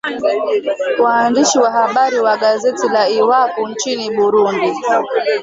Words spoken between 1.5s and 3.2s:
wa habari wa gazeti la